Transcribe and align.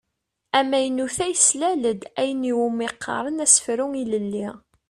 Amaynut-a 0.59 1.25
yeslal-d 1.31 2.01
ayen 2.21 2.49
i 2.51 2.53
wumi 2.57 2.87
qqaren 2.93 3.43
asefru 3.45 3.87
ilelli. 4.01 4.47